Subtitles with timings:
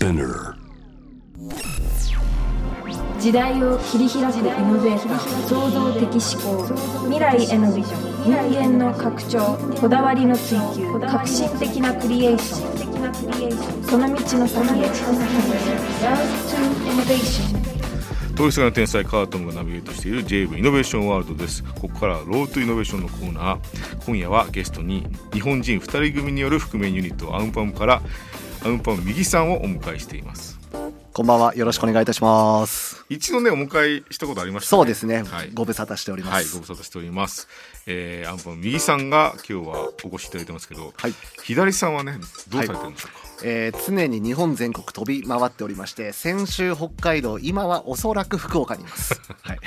[0.00, 0.54] Spinner.
[3.20, 13.84] 時代を切り開くイノベーター創造的思考未来へのビジョン人間の拡張こだわりの追求革新的なクリエーション。
[13.84, 14.86] その道の先へ。
[14.86, 16.56] Road to
[16.88, 17.60] Innovation
[18.34, 21.62] 通りすがりの天才カートムがナビゲートしている JV イノベーションワールドです。
[21.62, 24.04] ここからは Road to Innovation のコーナー。
[24.06, 28.00] 今夜はゲストに日本人2人組による覆面ユニットアウンパムから
[28.62, 30.58] アウンパム右さんをお迎えしています
[31.12, 31.54] こんばんは。
[31.56, 33.04] よろしくお願いいたします。
[33.08, 35.24] 一度ねお迎えしたことありましたねそうですね。
[35.24, 36.54] はいご無沙汰しておりまはい、す。
[36.54, 37.48] ご無沙汰しております。
[37.86, 41.14] えー、アンパン右さんが今日はお越しいただいてますけど、はい。
[41.42, 42.12] 左さんはね
[42.48, 43.18] どうされてるんでしょうか？
[43.42, 49.20] えー常に日本全国飛び回っておりまして、先週北海道、今はおそらく福岡にいます。
[49.42, 49.58] はい。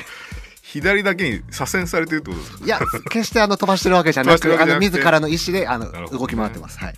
[0.62, 2.66] 左だけに左遷されてるってことですか？
[2.66, 2.80] いや、
[3.12, 6.80] 決してあの飛ばしてるわけじゃな飛ばしてるく、あの自らの意思であのね動き回ってます。
[6.80, 6.96] はい。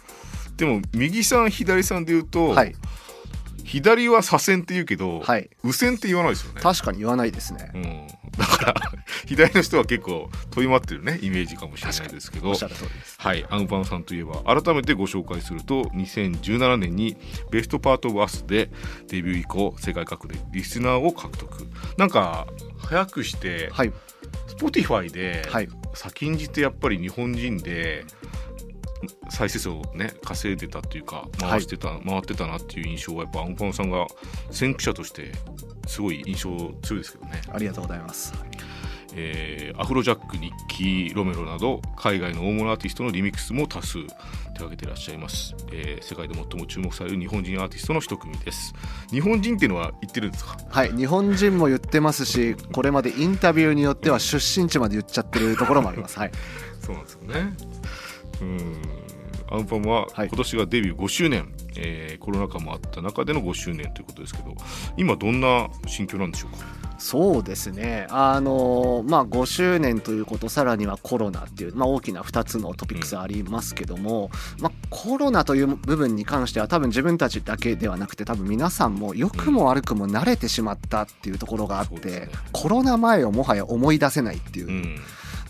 [0.57, 2.75] でも右さん左さんで言うと、はい。
[3.65, 6.61] 左は左遷って言うけど、はい右遷って言わないですよね。
[6.61, 7.71] 確かに言わないですね。
[7.73, 8.07] うん、
[8.37, 8.75] だから
[9.25, 12.53] 左の人は結構飛び回ってるねイメージかもしれないですけど。
[12.53, 17.17] はい、アンパンさんといえば改めてご紹介すると2017年に
[17.51, 18.69] 「ベストパート・オブ・アス」で
[19.07, 22.45] デビュー以降世界各国でリスナーを獲得なんか
[22.77, 23.91] 早くして、はい。
[24.57, 25.69] Spotify ではい。
[25.95, 28.05] 先んじてやっぱり日本人で
[29.29, 34.07] 再生数をね稼いでたっていうか回してた、回ってたなっていう印象はやっぱアンパンさんが
[34.51, 35.31] 先駆者として
[35.87, 36.49] すごい印象
[36.81, 37.41] 強いですけどね。
[37.51, 38.33] ありがとうございます。
[39.17, 48.73] えーアフロジャック、ニッキー・ロメロなど海外の大物アーティストのリミックスも多数手掛けていらっしゃいます、えー世界で最も注目される日本人アーティストの一組です
[49.11, 50.57] 日本人っていうのは言ってるんですか？
[50.69, 50.91] はい。
[50.93, 56.17] 日本人も言ってますし、これまでインタビューによっては出身地まで言っちゃってるところもあります。
[56.19, 56.31] はい。
[56.81, 57.53] そうなんですよね
[58.41, 58.81] うん。
[59.51, 60.27] アンパンははい。
[60.27, 64.55] 今年がデビュー5周年、えーコロナ禍もあった中での5周年ということですけど
[64.97, 66.65] 今どんな心境なんでしょうか？
[66.97, 82.29] そうですね、あのまあ、5周年ということ、さらにはコロナっていう、まあ、大きな2つのトピックスありますけども、まあ、コロナという部分に関しては、多分自分たちだけではなくて、多分皆さんも良くも悪くも慣れてしまったっていうところがあって、そうですね。
[82.53, 84.67] コロナ前をもはや思い出せないっていう。
[84.69, 84.95] うん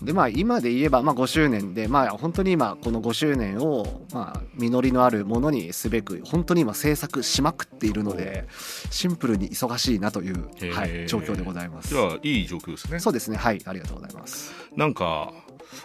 [0.02, 8.46] でまあ、今で言えば、まあ、5周年で、まあ、本当に今この5周年を、まあ、実りのあるものにすべく本当に今制作しまくっているので
[8.90, 11.88] シンプルに忙しいなという、はい、状況でございます。
[11.88, 12.98] じゃあいい状況ですね。
[13.00, 13.36] そうですね。
[13.36, 14.52] はいありがとうございます。
[14.76, 15.32] なんか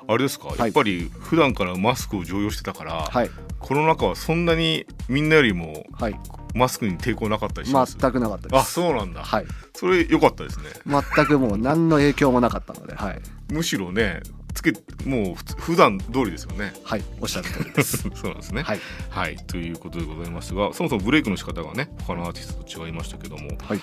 [0.07, 0.59] あれですか、い。
[0.59, 3.29] やっぱり普段からマスクを常用してたから、はい。
[3.59, 6.19] コロナ禍はそんなにみんなよりもはい
[6.53, 7.97] マスクに抵抗なかったりします？
[7.99, 8.59] 全くなかったです。
[8.59, 9.45] あそうなんだ、はい。
[9.75, 10.65] それ良かったですね。
[10.85, 14.21] 全くもう何の影響もなかったのではい、むしろね
[14.53, 14.73] つけ
[15.05, 16.73] もう普段通りですよね。
[16.83, 17.97] はい、おっしゃる通りです。
[18.13, 18.63] そうなんですね。
[18.63, 18.79] はい。
[19.09, 19.37] はい。
[19.47, 23.81] ということでございますがそもそもブレイクの仕方がね他のアーティストと違いましたけども、はい。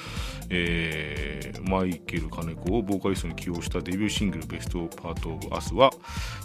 [0.51, 5.91] えーマイケル金子をボーカリストに起用したデビューシングル「ベストパート・オブ・アス」は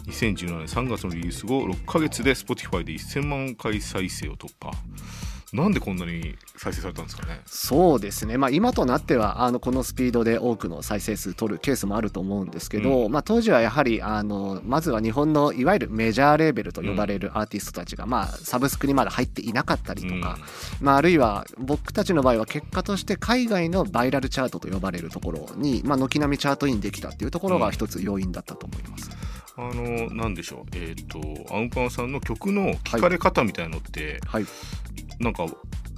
[0.06, 4.70] 2017年3月のリリース後6ヶ月で Spotify で1000万回再生を突破
[5.54, 7.40] なんでこんなに再生されたんですかね。
[7.46, 20.38] そうですね、まあ、今となってはあのこのスピードで多くの再生数取るケースもあると思うんですけど、うまあ、当時はやはりあのまずは日本のいわゆるメジャーレーベルと呼ばれるアーティストたちが、まあ、サブスクにまだ入っていなかったりとか、
[20.80, 29.10] まあ、あるいは僕たちの場合は結果として海外のバイラルチャートと呼ばれるところに、まあ、軒並みチャートインできたっていうところが一つ要因だったと思います。
[29.56, 30.68] あのなんでしょう。
[30.72, 31.20] えっ、と
[31.54, 34.46] アウンパンさんの曲の聴かれ方みたいのって、はい
[35.20, 35.46] なんか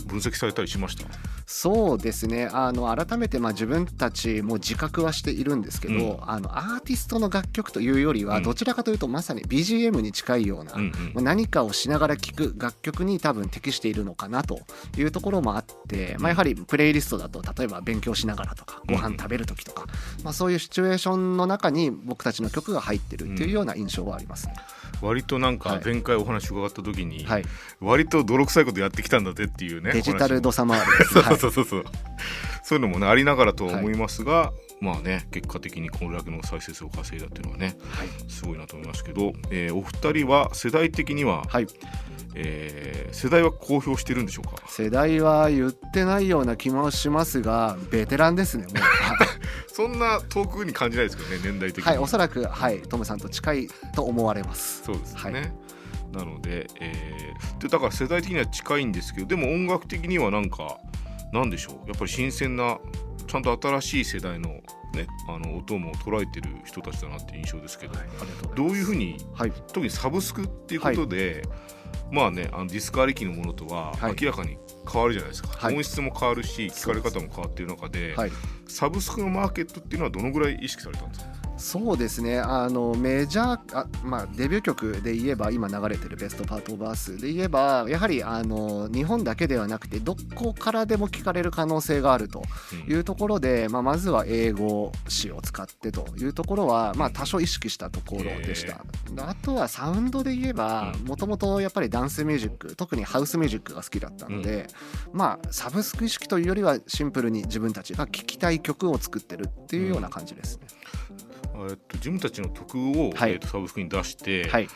[0.06, 1.04] 分析されたりしました？
[1.46, 2.48] そうですね。
[2.52, 6.30] あの改めてまあ自分たちも自覚はしているんですけど、うん。
[6.30, 8.42] あのアーティストの楽曲というよりはうん。
[8.42, 14.60] どちらかというとまさに BGM に近いような、うん何かをしながら聴く楽曲に多分適しているのかなと
[14.96, 19.86] いうところもあって、まあ、やはりプレイリストだと例えば勉強しながらとかご飯食べる時とか、
[20.22, 24.54] まあ、そういうシチュエーションの中に僕たちの曲が入ってるっていうような印象はありますね。
[25.02, 25.82] 割となんかはい。
[25.84, 27.44] 前回お話伺った時に、はい、
[27.80, 31.12] 割と泥臭いことやってきたんだぜっていうねデジタルお話もドサマールです。
[31.14, 31.64] そうそうそう。
[31.64, 31.84] そう、
[32.62, 38.30] そういうのもねありながらとは思いますが、まあね結果的にこれだけの再生数を稼いだっていうのはねはい。
[38.30, 41.66] すごいなと思いますけど、えーお二人は世代的には、はい。
[42.34, 44.62] えー世代は公表してるんでしょうか？
[44.68, 48.74] 世代は言ってないような気もしますがベテランですねもう。
[49.72, 54.82] そんな遠くに感じないですけどね年代的に、はいおそらくはいトムさんと近いと思われます。
[54.84, 55.52] そうですね、はい
[56.12, 60.78] なので,、えーでだから世代的には近いんですけどでも音楽的にはなんか
[61.32, 61.88] なんでしょう？
[61.88, 62.78] やっぱり新鮮な
[63.26, 64.62] ちゃんと新しい世代のね
[65.28, 67.94] あの音も捉えてる人たちだなっていう印象ですけど、
[68.54, 69.52] どういうふうにはい。
[69.72, 71.42] 特にサブスクっていうことで、
[72.12, 74.16] まあねあのディスクありきのものとははい。
[74.20, 74.56] 明らかに
[74.90, 75.74] 変わるじゃないですか、はい。
[75.74, 78.30] 音質も変わるし聞かれ方も変わっている中ではい。
[78.68, 81.26] サブスクのマーケットっていうのはどのぐらい意識されたんですか？
[81.58, 82.38] そうですね。
[82.38, 92.42] あのメジャーあ、まあ、デビュー曲で言えば今流れてる「ベストパート・オブ・アース」で言えばやはりあの日本だけではなくてどこからでも聞かれる可能性があると
[92.72, 92.92] うん。
[92.92, 98.84] いうところで、まあ、まずは英語詞を使ってというところは、まあ、多少意識したところでした。
[99.26, 101.06] あとはサウンドで言えばうん。
[101.06, 104.66] もともとやっぱりダンスミュージック特にハウスミュージックが好きだったので、
[105.12, 110.66] まあサブスク意識というよりはシンプルに自分たちが聴きたい曲を作ってるっていうような感じですね。
[111.68, 113.32] えっと、自分たちの曲を、はい。
[113.32, 114.68] えっと、サブスクに出して、はい。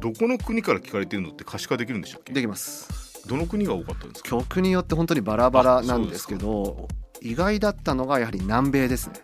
[0.00, 2.32] どこの国から聞かれてるのって可視化できるんでしたっけ？
[2.32, 3.22] できます。
[3.28, 4.30] どの国が多かったんですか？
[4.30, 6.88] 曲によって本当にバラバラなんですけど
[7.20, 9.14] 意外だったのがやはり南米ですね。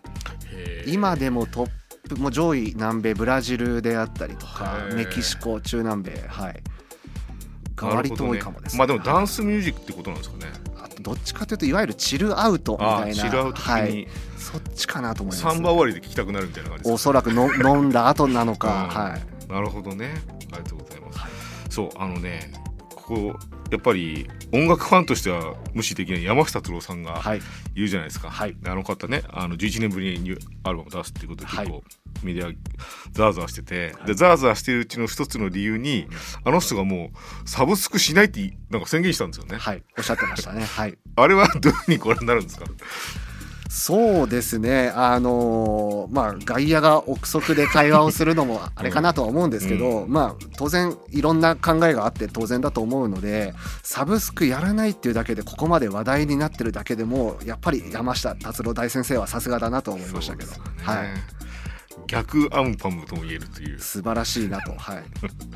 [0.86, 1.70] 今でもトッ
[2.08, 6.62] プもう上位南米ブラジルであったりとかメキシコ中南米はい。
[7.74, 10.46] が割と多いかもです、まあでもダンススミュージックってことなんですかね。
[10.52, 10.67] あと
[11.00, 14.06] どっちかというといわゆるチルアウトみあたいなチルアウトはい、
[14.36, 15.42] そっちかなと思います。
[15.42, 19.52] サンバ終わりで聴きたくなるみたいな感じでおそらくの飲んだ後なのか、 うんはい。
[19.52, 20.22] なるほどね。
[20.52, 21.30] ありがとうございます、はい。
[21.70, 22.52] そうあのね
[22.94, 23.38] ここ
[23.70, 27.40] やっぱり音楽ファンとしては無視できない山下達郎さんがはい。
[27.74, 28.56] いるじゃないですか、はい。
[28.60, 31.84] であの方ねあの11年ぶりにニューアルバム出すっていうことで結は構
[32.24, 32.52] メディア
[33.12, 36.08] ザーザーしてて、でザーザーしてるうちの一つの理由に
[36.44, 37.10] あの人がも
[37.44, 39.82] うサブスクしないってなんか宣言したんですよね、はい。
[39.96, 40.64] おっしゃってましたね。
[40.64, 40.98] はい。
[41.14, 42.64] あれはどういうふうにご覧になるんですか？
[43.68, 60.58] そうですね、あのーまあ、外野が憶測で会話をするのも あれかなとは思うんですけど、うまあ、当然、いろんな考えがあって当然だと思うので、サブスクやらないっていうだけで、ここまで話題になってるだけでも、やっぱり山下達郎大先生はさすがだなと思いましたけど、ね。
[60.82, 61.06] はい、
[62.06, 63.78] 逆アンパムとも言えるという。
[63.80, 65.04] 素晴らしいなと、はい、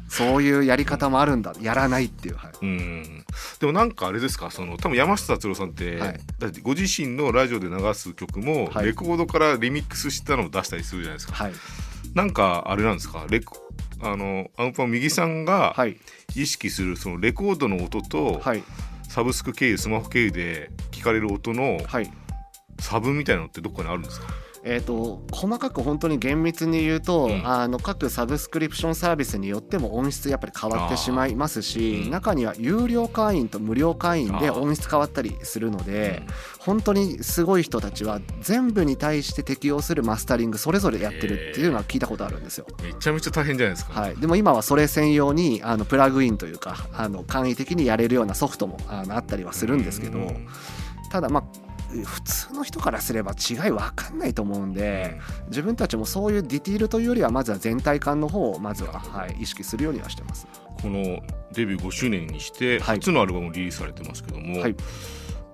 [0.08, 3.24] そういうやり方もあるんだ、やらないっていう、はい、うん。
[3.60, 4.50] でもなんかあれですか？
[4.50, 6.20] その多分山下達郎さんって、はい。
[6.38, 8.86] だってご自身のラジオで流す曲も、はい。
[8.86, 11.32] レコードからリミックスしたのを出したりするじゃないですか。
[11.32, 11.52] はい、
[12.14, 13.26] なんかあれなんですか？
[13.30, 13.56] レコ
[14.02, 15.96] あのアンパン右さんがはい、
[16.34, 18.62] 意識するそのレコードの音と、はい、
[19.08, 22.12] サブスク経由スマホ経由で聞かれる音のはい。
[22.80, 24.26] 差分みたいなのってどっかにあるんですか？
[24.64, 27.46] えー、と細かく本当に厳密に言うと、うん。
[27.46, 32.10] あの各サブスクリプションサービスによっても音質やっぱり変わってしまいますし、うん。
[32.10, 36.22] 中には有料会員と無料会員で音質変わったりするので
[36.58, 42.66] 本当にすごい人たちは全部に対して適用するマスタリングそれぞれやってるっていうのは聞いたことあるんですよ。
[42.82, 50.46] めちゃめちゃ大変じゃないですか、はい、でも今はそれ専用にあのプラグインというかあの簡易的にやれるようなソフトもあのあったりはするんですけど、うん。
[51.10, 51.61] ただまあ
[52.04, 55.18] 普通の人からすれば違い分かんないと思うんで
[55.48, 60.46] 自分たちもそういうディティールというよりはまずは全体感の方をまずは、はい、意識するようにはしてます。
[60.80, 61.20] この
[61.52, 62.98] デビュー5周年にしてはい。
[62.98, 64.76] 初のアルバムをリリースされてますけども、はい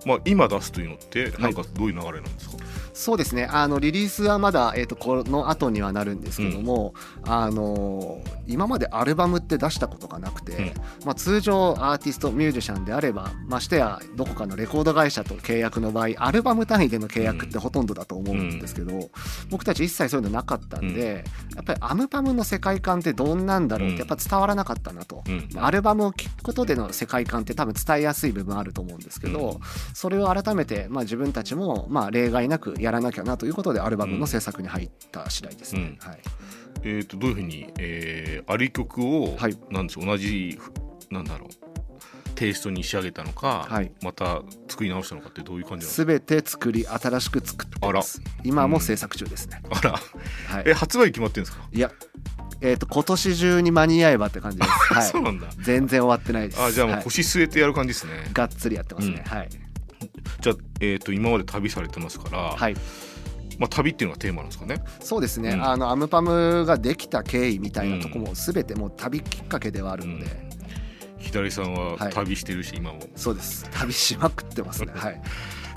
[0.05, 1.41] まあ、今出すというのってい。
[1.41, 2.57] なんかどういう流れなんですか、
[2.93, 3.45] そうですね。
[3.45, 6.93] あのリリースはまだ、えー、とこの後にはなるんですけども、
[7.23, 10.73] あの今までアルバムって出したことがなくて、
[11.05, 19.09] まあ、通常アーティストミュージシャンであればましてやどこかのレコード会社と契約の場合アルバム単位での契約ってほとんどだと思うんですけど、
[19.49, 21.23] 僕たち一切そういうのなかったんで、
[21.55, 25.23] やっぱりアムパムの世界観ってどんなんだろうってやっぱ伝わらなかったなと。
[25.27, 25.49] うん。
[25.57, 29.59] アルバムを聴くことでの世界観って多分伝えやすい部分あると思うんですけど、
[29.93, 35.97] それを改めて、まあ、自分たちも、まあ、例外なくやらなきゃなということでアルバムの制作に入った次第ですね。
[36.01, 36.09] うん。
[36.09, 36.19] はい、
[36.83, 39.57] えー、とどういうふうに、えー、あり曲を、はい。
[39.69, 40.59] なんでしょう同じ
[41.09, 41.69] なんだろう
[42.35, 43.91] テイストに仕上げたのか、はい。
[44.01, 48.21] また作り直したのかってどういう感じすか全て作り新しく作ってます。
[48.45, 49.91] 今も制作中ですね、あら。
[49.91, 50.63] はい。
[50.67, 51.91] え、発売決まってるんですか、いや、
[52.61, 55.47] えー、と今年中に間に合えばって感じです、は そうなんだ。
[55.47, 56.61] い、全然終わってないです。
[56.61, 57.03] あじゃあもうはい。
[57.03, 59.49] 腰据えてやる感じですね、がっつりやってますね、はい、
[60.41, 62.73] じゃあ、えー、と今まで旅されてますから、はい、
[63.57, 64.81] まあ、旅っていうのがテーマなんですかね？
[64.99, 65.63] そうですね、うん。
[65.63, 70.25] あのアムパムができた経緯みたいなとこも全てもう旅きっかけではあるので、
[71.17, 72.13] 左さんははい。
[72.13, 72.99] 旅してるし、今も。
[73.15, 73.69] そうです。
[73.71, 74.93] 旅しまくってますね。
[74.95, 75.21] はい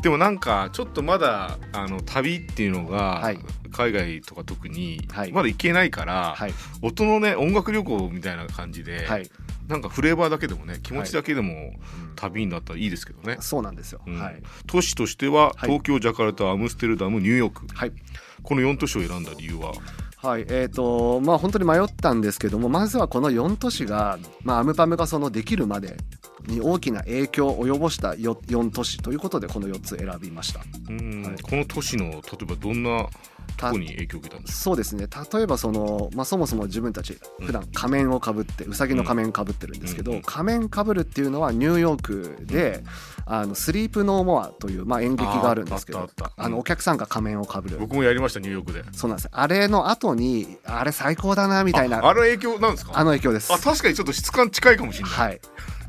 [0.02, 3.38] でもなんかちょっとまだあの旅っていうのが、はい。
[3.74, 5.32] 海外とか特にはい。
[5.32, 6.52] まだ行けないから、はい。
[6.82, 9.30] 音のね音楽旅行みたいな感じで、はい、
[9.66, 12.12] なんかフレーバーだけでもね気持ちだけでもうん。
[12.14, 14.20] 旅になったらいいですけどね、そうなんですよ、うん。
[14.20, 14.42] はい。
[14.66, 15.54] 都市としてははい。
[15.62, 17.66] 東京、ジャカルタアムステルダムニューヨーク。
[17.74, 17.92] はい。
[18.42, 19.72] この4都市を選んだ理由は？
[20.18, 20.42] はい。
[20.42, 25.96] えーとまあ、本当に迷ったんですけどもまずはこの4都市が、まあ、アムパムがそのできるまで
[26.46, 30.60] に大きな影響を及ぼしたよ4都市ということでこの4つ選びました。
[30.60, 30.66] こ
[31.56, 33.06] の都市の例えばどんな
[33.56, 35.06] とこに影響を受けたんですそうですね。
[35.34, 42.82] 例えばその、まあ、そもそも自分たちうん普段仮面をかぶってうさぎの仮面かぶってるんですけど、うん仮面かぶるっていうのはニューヨークで、
[43.26, 47.76] あのスリープノーモアという、まあ、演劇があるんですけどあのお客さんが仮面をかぶる。
[47.76, 48.84] か僕もやりましたニューヨークで。
[48.92, 49.28] そうなんです。
[49.32, 51.98] あれの後にあれ最高だなみたいな。
[51.98, 52.92] ああの影響なんですか？
[52.94, 53.52] あの影響です。
[53.52, 55.40] あ確かにちょっと質感近いかもしれない、はい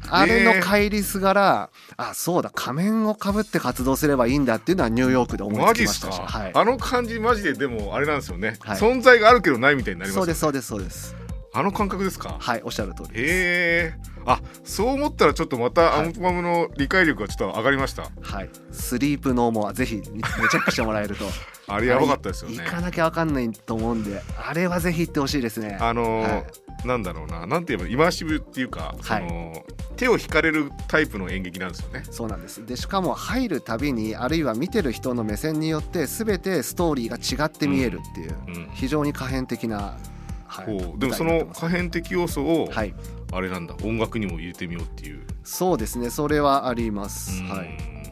[0.09, 8.77] あれの帰りすがら、あそうだ仮面をかぶって活動すればいいんだっていうのはニューヨークで思いつきますしたし、はい、あの感じマジででもあれなんですよね、はい。
[8.77, 10.33] 存在があるけどないみたいになりますよね。
[10.33, 11.23] そうですそうですそうです。
[11.55, 12.37] あの感覚ですか？
[12.39, 13.19] はいおっしゃる通りです。
[13.19, 13.93] へえ。
[14.25, 16.05] あそう思ったらちょっとまたはい。
[16.05, 18.49] アンプマムの理解力がちょっと上がりました、はい。
[18.71, 21.25] スリープノーモアぜひチェックしてもらえると。
[21.67, 22.57] あれやばかったですよね。
[22.57, 25.77] 行かなきゃわかんないと思うんであれはぜひ行ってほしいですね。
[25.79, 26.45] あのーはい
[26.85, 29.63] なんだろうななんて言えばイマーシブっていうか、その
[29.95, 32.03] 手を引かれるタイプの演劇なんですよね。
[32.09, 32.65] そうなんです。
[32.65, 38.69] でしかも入るたびにあるいは見てる人の目線によって全てストーリーが違って見えるっていう、うん。
[38.73, 39.97] 非常に可変的な、
[40.45, 42.93] はいでもその可変的要素を、はい。
[43.31, 46.11] あれなんだ音楽にも入れてみようっていう、そうですね。
[46.11, 47.49] それはあります、うん。
[47.49, 48.02] はい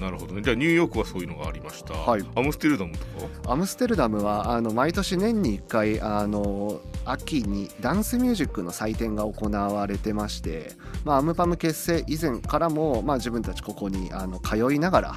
[0.00, 0.42] なるほどね。
[0.42, 2.24] じゃあニューヨークはそういうのがありました、はい。
[2.34, 10.72] アムステルダムとかアムステルダムはあの毎年年に1回あの秋にダンスミュージックの祭典が行われてまして、
[11.04, 15.14] まあ、アムパム結成以前からも、まあ、自分たちここにあの通いながら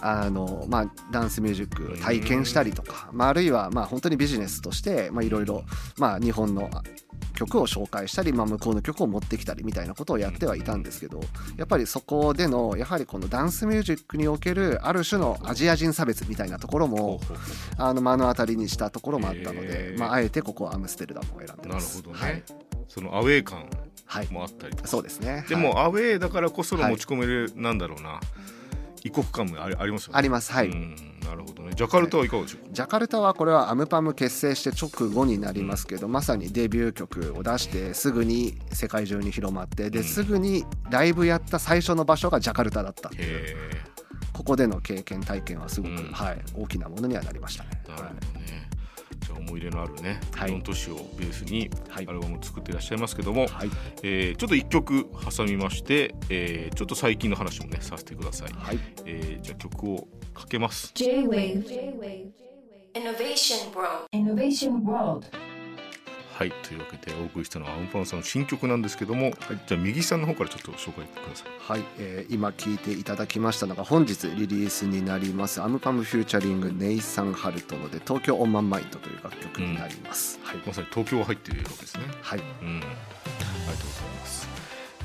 [0.00, 5.64] あの、まあ、ダンスミュージック体験したりとか、まあ、あるいはまあ本当にビジネスとしてまあいろいろ
[5.98, 6.70] まあ日本の
[7.36, 11.20] 曲を紹介したり、まあ、向こうの曲を持ってきたりみたいなことをやってはいたんですけど
[11.56, 17.20] やっぱりそこでのやはりこのダンスミュージックにおけるある種のアジア人差別みたいなところも
[17.78, 19.98] あの目の当たりにしたところもあったのへで、ー。
[19.98, 22.02] まあ、あえてここはアムステルダムを選んでうなるます。
[22.02, 22.42] ほどね、はい、
[22.88, 23.68] そのアウェー感
[24.06, 24.28] はい。
[24.30, 24.88] もあったりとか。
[24.88, 25.44] そうですね。
[25.48, 28.20] でも、はいアウェーだからこその持ち込める、なんだろうな
[29.06, 30.18] 異国感もありありますよね。
[30.18, 30.52] あります。
[30.52, 30.68] はい。
[30.68, 31.72] うんなるほどね。
[31.74, 32.66] ジャカルタはいかがでしょう？
[32.66, 39.90] か、ジャカルタはこれはアムパム結成して直後になりますけど、まさにデビュー曲を出してすぐに世界中に広まってうん。
[39.90, 43.24] ですぐにライブやった最初の場所がジャカルタだったっていう。
[43.24, 43.56] へ
[44.32, 46.12] ここでの経験体験はすごく、うん。
[46.12, 47.70] はい、大きなものにはなりましたね。
[47.86, 48.75] えなるほどね、じゃあ
[49.38, 50.50] 思い入れのあるね、はい。
[50.50, 52.06] 4都市をベースにはい。
[52.08, 53.70] アルバムを作っていらっしゃいますけども、はい、
[54.02, 60.92] えーちょっと1曲挟みまして、えーちょっと最近の話もねさせてください、はい、えーじゃあ曲をかけます。
[60.94, 61.64] J-Wave
[62.94, 65.26] Innovation World Innovation World
[66.36, 69.32] はいというわけでお送りしたのはアンパンさんの新曲なんですけども、
[69.66, 71.48] じゃあ右さんの方からちょっと紹介ください。
[71.58, 75.62] はいえー今聴いていただきましたのが本日リリースになります。
[75.62, 82.04] アムパムフューチャリングネイサン・ハルトので東京オンマンマインドという楽曲になります、はい、まさに東京が入っているわけですね。
[82.20, 84.48] はい、うん、ありがとうございます。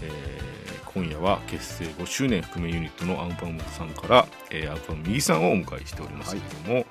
[0.02, 0.52] えー
[0.94, 6.86] 今夜は結成5周年覆面ユニットのアンパンさんから、えー、アンパン右さんをお迎えしておりますけれども、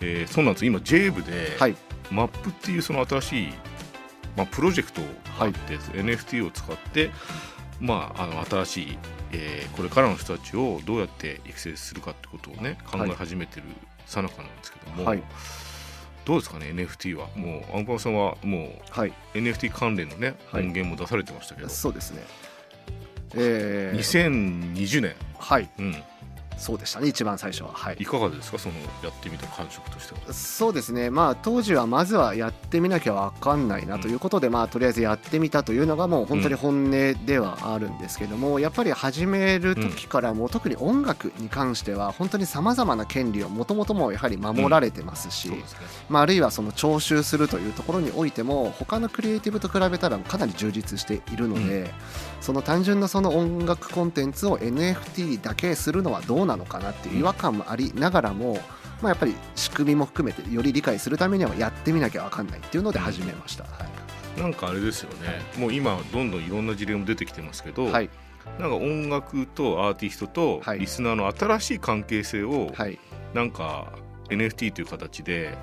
[0.00, 0.66] えーそうなんです。
[0.66, 1.76] 今 J 部で、はい。
[2.10, 3.52] マップっていうその新しい、
[4.36, 5.06] まあ、プロジェクトが
[5.40, 7.10] あって、NFT を使って、
[7.80, 8.98] まあ、あの新しい、
[9.32, 13.64] えーこれからの人たちをどうやって育成するかってことをね考え始めてる
[14.06, 15.22] さなかなんですけども、はい。
[16.24, 17.28] どうですかね NFT は。
[17.34, 20.62] もうアンパンさんはもうはい、NFT 関連のねはい。
[20.62, 22.22] 音源も出されてましたけど、そうですね。
[23.34, 25.68] えー、2020年、はい。
[25.78, 25.96] うん、
[26.56, 27.70] そうでしたね一番最初は。
[27.72, 27.96] はい。
[27.98, 28.58] いかがですか？
[28.58, 30.32] そのやってみた感触としては。
[30.32, 31.10] そうですね。
[31.10, 36.90] まあ当時はまずはやってみなきゃ分かんないなということで、まあとりあえずやってみたというのがもう本当に本音
[37.26, 45.62] ではあるんですけども、やっぱり始める時からも、特に音楽に関しては本当にさまざまな権利をもともともやはり守られてますし、ね。
[46.08, 51.92] まあ、あるいはその徴収するというところにおいても他のクリエイティブと比べたらかなり充実しているので、
[52.40, 58.54] その単純なその音楽コンテンツを NFT だけするのはどうなのかなっていう違和感もありながらも、
[59.02, 63.64] まあ、やっぱり仕組みも含めてより理解するためにはやってみなきゃ分かんないっていうので始めました。
[63.64, 63.70] は
[64.36, 64.40] い。
[64.40, 65.40] なんかあれですよね。
[65.58, 68.10] もう今どんどんいろんな事例も出てきてますけど、はい。
[68.58, 70.80] なんか音楽とアーティストとはい。
[70.80, 72.98] リスナーの新しい関係性を、はい、
[73.32, 73.92] なんか
[74.28, 75.56] NFT という形で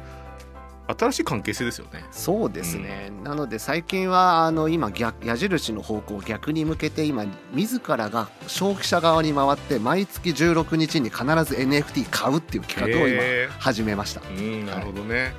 [0.97, 2.05] 新しい関係性ですよね。
[2.11, 14.21] そうですね、なので最近はあの今逆矢印の方向を逆に向けて今自らが消費者側に回って毎月16日に必ず NFT 買うっていう企画を今へ始めました。
[14.21, 15.33] ーうんなるほどね、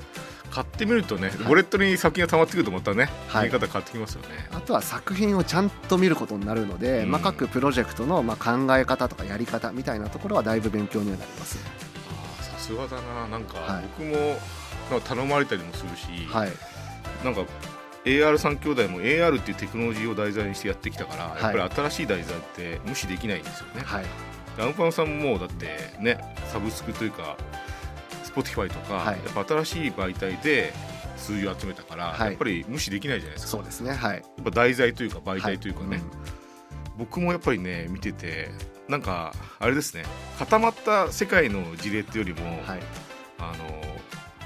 [0.53, 3.47] 買ってみるとねウォレットに作品が溜まってくるとまたね、はい。
[3.47, 4.29] 見方変わってきますよね。
[4.53, 7.11] あとは作品をちゃんと見ることになるので、うん。
[7.11, 11.59] まあ、各プロジェクトのまあ考え方とかやり方みたいなところはだいぶ勉強にはなります。
[12.11, 13.29] あーさすがだな。
[13.29, 13.85] なんか、はい。
[13.99, 14.43] 僕もなんか
[15.01, 16.53] 頼まれたりもするし、はい、
[17.25, 17.45] なんか
[18.05, 21.43] AR3 兄弟も AR っていうテクノロジーを題材にしてやってきたから、い。
[21.43, 23.83] やっぱり新しい題材って無視できないんですよね。
[23.85, 24.05] はい。
[24.59, 25.67] アンパンさんもだって
[26.01, 26.19] ね
[26.53, 27.37] サブスクというか
[28.25, 29.15] Spotify とか、はい。
[29.25, 30.73] やっぱ新しい媒体で
[31.17, 32.31] 数字を集めたから、はい。
[32.31, 33.51] やっぱり無視できないじゃないですか。
[33.53, 34.17] そうですねはい。
[34.17, 36.01] やっぱ題材というか媒体というかね、はい。
[36.99, 38.51] 僕もやっぱりね見てて
[38.89, 40.05] なんかあれですね
[40.39, 42.61] 固まった世界の事例っていうよりも、
[43.39, 43.92] あの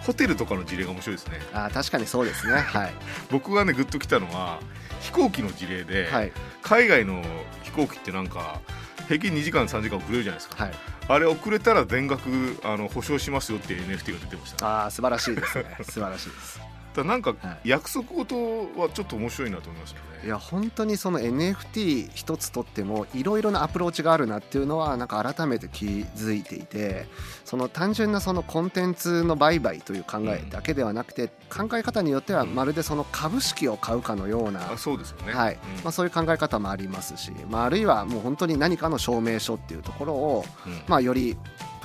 [0.06, 1.40] ホテルとかの事例が面白いですね。
[1.52, 2.54] あー確かにそうですね。
[2.62, 2.92] はい。
[3.30, 4.60] 僕がねグッときたのは
[5.00, 6.32] 飛行機の事例で、はい。
[6.62, 7.22] 海外の
[7.64, 8.60] 飛行機ってなんか
[9.08, 10.74] 平均2時間3時間遅れるじゃないですか、はい。
[11.08, 15.76] あれ遅れたら全額あの保証しますよっていう NFT が出てました、ね、ああ素晴らしいですね。
[15.82, 16.60] 素晴らしいです
[16.96, 17.68] だなんかはい。
[17.68, 18.34] 約束事
[18.76, 20.02] はちょっと面白いなと思いますよね。
[20.24, 27.06] いや本当にその NFT 一つとってもいろいろなアプローチがあるなっていうのはなんか改めて気づいていて
[27.44, 35.32] その単純なそのコンテンツの売買という考えだけではなくて考え方によってはまるでその株式を買うかのようなあそうですよね。
[35.32, 35.54] はい。
[35.54, 35.84] うん。
[35.84, 40.82] まあ、そういう考え方もありますし、まあ、あるいはもう本当に何かの証明書っていうところを、うん。
[40.88, 41.36] まあ、より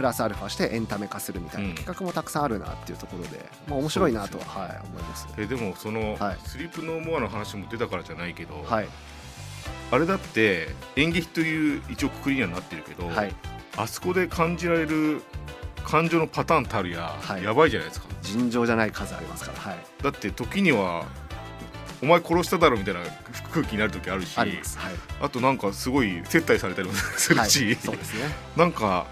[0.01, 1.75] プラスアルファしてエンタメ化するみたいなうん。
[1.75, 5.27] 企画もたくさんあるなっていうところで、まあ、面白いなとは、そはい、思います。
[5.27, 5.33] ね。
[5.37, 6.37] えでもその、はい。
[6.43, 8.87] スリープノーモアの話も出たからじゃないけど、はい。
[9.91, 13.35] あれだって演劇という一応くくりにはなってるけど、はい、
[13.77, 15.21] あそこで感じられる
[15.83, 17.43] 感情のパターンたるや、はい。
[17.43, 18.07] やばいじゃないですか。
[18.23, 21.05] 尋常じゃない数ありますから、はい、だって時には
[22.01, 23.01] お前殺しただろみたいな
[23.53, 24.41] 空気になる時あるしあ。
[24.41, 24.51] はい。
[25.21, 28.25] あとなんかすごい接待されたりもするはい、し、そうですね。
[28.57, 29.05] なんか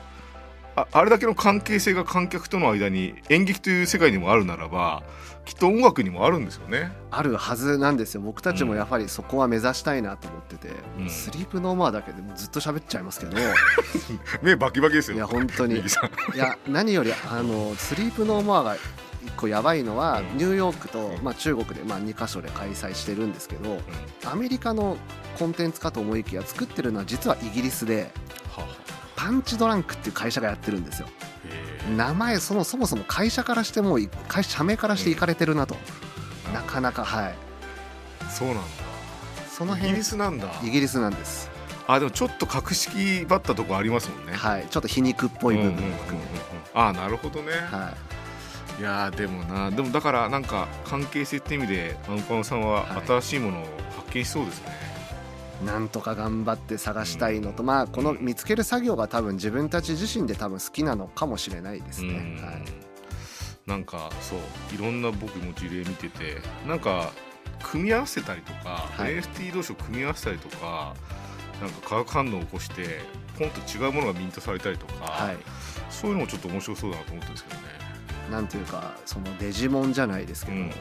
[0.79, 5.03] ああれだけの関係性が観客との間に演劇という世界にもあるならば
[5.45, 6.91] きっと音楽にもあるんですよね。
[7.09, 8.21] あるはずなんですよ。
[8.21, 10.69] 僕たちもやはりそこは目指したいなと思ってて、
[10.99, 11.09] うん。
[11.09, 13.35] スリープノーマーだけでもずっと喋っちゃいますけど、
[14.43, 15.17] 目バキバキですよ。
[15.17, 15.79] いや本当に。
[15.81, 15.81] い
[16.37, 16.55] や。
[16.67, 20.37] 何よりあのスリープノーマーが一個やばいのは、うん。
[20.37, 21.23] ニューヨークと、うん。
[21.23, 23.81] まあ、中国で、まあ、2カ所で開催してるんですけど、
[24.31, 24.97] アメリカの
[25.39, 28.11] コンテンツかと思いきや作ってるのは実はイギリスで
[29.19, 31.07] パンチドランクっていう会社がやってるんですよ。
[31.97, 35.75] 名前そのそもそも会社からしてもう会社社名からしていかれてるなと、
[36.53, 37.35] なかなかはい。
[38.29, 38.61] そうなんだ。
[39.49, 40.47] その辺イギリスなんだ。
[40.63, 41.51] イギリスなんです。
[41.85, 44.31] あでもちょっと格式ばったとこありますもんね。
[44.31, 44.67] はい。
[44.69, 46.31] ちょっと皮肉っぽい部分も含めて、
[46.73, 47.51] ああなるほどね。
[47.51, 47.93] は
[48.77, 48.81] い。
[48.81, 53.05] いやーでもなでもだからなんか関係性って意味でアンパンさんははい。
[53.05, 53.65] 新しいものを
[53.97, 54.88] 発見しそうですね。
[55.65, 62.09] なんとか頑張って探したいのと、まあこの見つける作業が多分自分たち自身で多分好きなのかもしれないですね。
[62.09, 62.45] うん。
[62.45, 62.63] はい、
[63.65, 64.39] なんかそう
[64.73, 67.11] いろんな僕も事例見ててなんか
[67.61, 69.19] 組み合わせたりとか、はい。
[69.19, 70.95] NFT 同士を組み合わせたりとか
[71.61, 73.01] なんか化学反応を起こして
[73.37, 75.37] ポンと違うものがミントされたりとか、はい、
[75.89, 77.67] そういうのもちょっと面白そうだなと思ってるんですけどね。
[78.31, 80.71] なんというかそのデジモンじゃないですけど、うんうん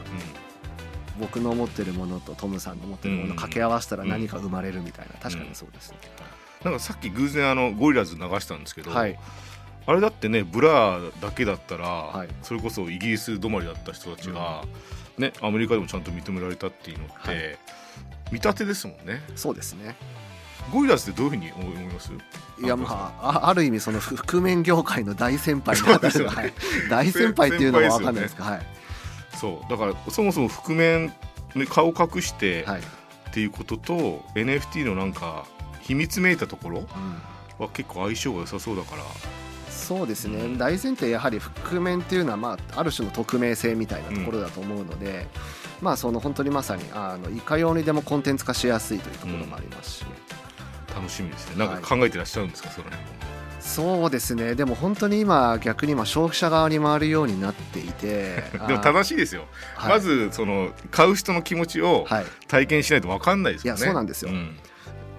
[1.19, 5.97] 僕の持ってるものとトムさんの持ってるものを掛け合わせたら何か生まれるみたいな、確かにそうですね。
[6.63, 9.19] なんかさっき偶然あのゴリラズ流したんですけど、はい、
[9.85, 12.27] あれだってねブラだけだったら、い。
[12.41, 14.63] それこそイギリス止まりだった人たちが、
[15.17, 17.57] ね、アメリカでもちゃんと認められたっていうのって、はい。
[18.31, 19.21] 見立てですもんね。
[19.35, 19.95] そうですね。
[20.71, 22.11] ゴリラズってどういうふうに思います？
[22.61, 22.85] いやま
[23.21, 26.29] ああある意味そのふ覆面業界の大先輩のそうですよ
[26.89, 28.78] 大先輩っていうのは分かんないですか、はい
[29.39, 29.69] そう。
[29.69, 31.13] だからそもそも覆面
[31.55, 32.81] に顔隠してはい。
[32.81, 35.45] っていうことと、NFT のなんか
[35.81, 36.85] 秘密めいたところうん。
[37.63, 39.03] は結構相性が良さそうだから。
[39.69, 45.25] そうですね、うん大前提やはり覆面っていうのは、まあ、ある種の匿名性みたいなところだと思うので、
[45.81, 50.05] まあその本当にまさにあのいかようにでもコンテンツ化しやすいというところもありますし、
[50.93, 51.65] 楽しみですね。
[51.65, 53.09] なんか考えてらっしゃるんですか、その辺も
[53.59, 54.55] そうですね。
[54.55, 59.45] でも本当に今逆に今消費者側に回るようになっていて でも正しいですよ、
[59.75, 59.91] はい。
[59.93, 62.25] まずその買う人の気持ちをはい。
[62.47, 63.79] 体験しないと分かんないですよね。
[63.79, 64.31] いやそうなんですよ。
[64.31, 64.57] ん。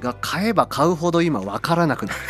[0.01, 2.23] が買えば買うほど今分からなくなって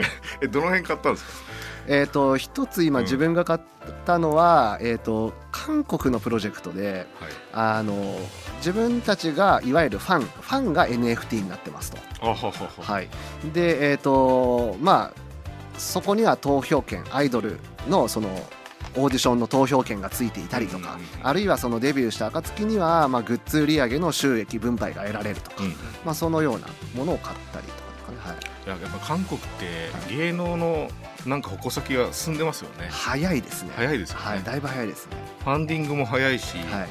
[0.00, 0.10] るって
[0.46, 1.44] えどの辺買ったんですか？
[1.86, 3.04] えー、と一つ今うん。
[3.04, 3.60] 自分が買っ
[4.06, 7.30] たのは、えー、と韓国のプロジェクトではい。
[7.52, 8.18] あの
[8.56, 11.98] 自分たちがいわゆるファンファンが NFT になってますと。
[12.22, 12.68] あははは。
[12.78, 13.08] はい、
[13.52, 15.23] でえっ、とまあ
[15.76, 17.58] そこには投票権アイドル
[17.88, 18.28] のその
[18.96, 25.62] オーディションの投票権がついていたりとか、あるいはそのデビューした暁には、まあ、グッズ売り上げの収益分配が得られるとか、
[26.04, 27.72] まあ、そのようなものを買ったりと
[28.04, 30.88] かね、はい、ややっぱ韓国って芸能の
[31.26, 32.88] なんか矛先が進んでますよね。
[32.90, 33.72] 早いですね。
[33.74, 36.88] 早いですよね、はい、だいぶ早いですね、ファンディングも早いし、はい。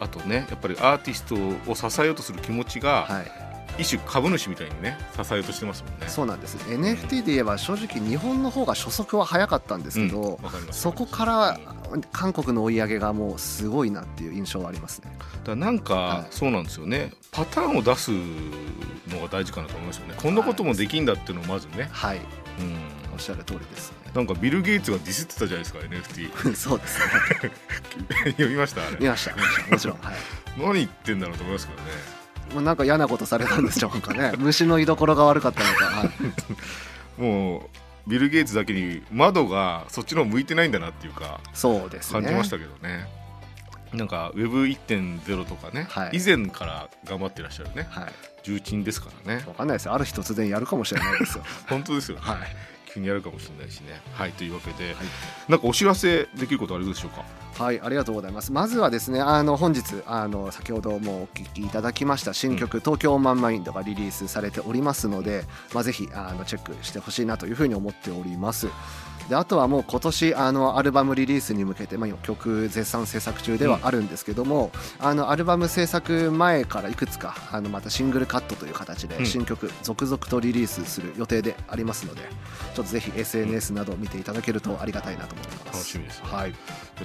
[0.00, 6.08] あとねやっぱりアーティストを支えようとする気持ちがはい、一種株主みたいにね支えようとしてますもんね。
[6.08, 6.56] そうなんです。
[6.56, 10.80] NFT で言えば正直日本の方が初速は早かったんですけど、わかります。
[10.80, 11.60] そこから
[12.12, 15.12] 韓国の追い上げがもうすごいなっていう印象はありますね。
[15.18, 16.26] だからなんか、はい。
[16.30, 17.12] そうなんですよね。
[17.32, 20.14] パターンを出すのが大事かなと思いますよね。
[20.16, 22.18] こんなこともできんだっていうのをまずね、はい。
[22.18, 22.24] うん。
[23.12, 23.92] おっしゃる通りです。
[24.14, 27.50] なんかビル・ゲイツがディスってたじゃないですか NFT そうですね。
[28.32, 28.86] 読みました？
[28.86, 28.96] あれ。
[29.00, 29.70] 見ました見ました。
[29.72, 30.14] もちろん、はい。
[30.58, 31.88] 何言ってんだろうと思いますけどね
[32.54, 34.32] もうなんか嫌なことされたんでしょうかね。
[34.38, 36.10] 虫の居所が悪かったのか、はい、
[37.20, 42.20] もうビル・ゲイツだけに窓がそっちの方向いてないんだなっていうかそうですね。
[42.20, 43.08] 感じましたけどね。
[43.92, 46.18] なんか Web1.0 とかね、はい。
[46.18, 48.12] 以前から頑張ってらっしゃるねはい。
[48.42, 49.44] 重鎮ですからね。
[49.46, 49.94] わかんないですよ。
[49.94, 51.44] ある日突然やるかもしれないですよ。
[51.68, 52.38] 本当ですよね、はい
[52.94, 54.00] 急にやるかもしれないしね。
[54.12, 54.32] はい。
[54.32, 55.04] というわけで、はい。
[55.48, 57.24] なんかお知らせできることあるでしょうか？
[57.62, 58.52] はい、ありがとうございます。
[58.52, 68.68] まずはですね、あの本日あの先ほどもお聞きいただきました新曲、東京マンマインドがリリースされておりますので、まあぜひあのチェックしてほしいなというふうに思っております。
[69.28, 79.26] であとはもう今年あのアルバムリリースに向けて、まあ、今曲絶賛制作中ではあるんですけども、あのアルバム制作前からいくつかあのまたシングルカットという形でうん。
[79.34, 82.22] 新曲続々とリリースする予定でありますので、
[82.74, 85.66] ちょっとぜひ SNS などを見ていただけるとありがたいなと思います。
[85.66, 86.28] 楽しみですね。
[86.30, 86.54] はい、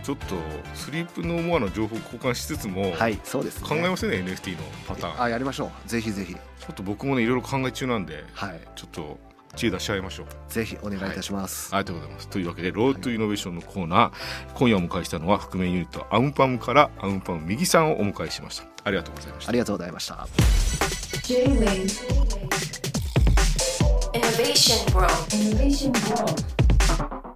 [0.03, 0.35] ちょっと
[0.75, 3.67] Sleep No More の情報交換しつつも、はい、そうです、ね。
[3.67, 5.21] 考えますね NFT のパターン。
[5.23, 5.89] あやりましょう。
[5.89, 6.33] ぜひぜひ。
[6.35, 6.39] ちょ
[6.71, 8.59] っと僕もねいろいろ考え中なんではい。
[8.75, 9.17] ちょっと
[9.55, 10.27] 知恵出し合いましょう。
[10.47, 12.27] ぜひお願いいたします、ありがとうございます。
[12.29, 14.11] というわけで Road to Innovation のコーナー、
[14.55, 18.65] 今夜お迎えしたのは覆面ユニットアウンパムからアウンパム右さんをお迎えしました。
[18.83, 19.49] ありがとうございました。
[19.49, 20.27] ありがとうございました。
[21.23, 22.29] J-Wave.
[24.13, 25.13] Innovation World.
[25.35, 27.28] Innovation World